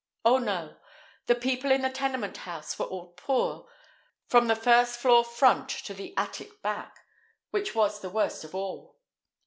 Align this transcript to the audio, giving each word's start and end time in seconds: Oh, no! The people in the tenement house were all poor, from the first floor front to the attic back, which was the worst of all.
Oh, 0.25 0.39
no! 0.39 0.77
The 1.27 1.35
people 1.35 1.69
in 1.69 1.83
the 1.83 1.89
tenement 1.91 2.37
house 2.37 2.79
were 2.79 2.87
all 2.87 3.11
poor, 3.13 3.69
from 4.25 4.47
the 4.47 4.55
first 4.55 4.99
floor 4.99 5.23
front 5.23 5.69
to 5.69 5.93
the 5.93 6.15
attic 6.17 6.63
back, 6.63 7.05
which 7.51 7.75
was 7.75 7.99
the 7.99 8.09
worst 8.09 8.43
of 8.43 8.55
all. 8.55 8.97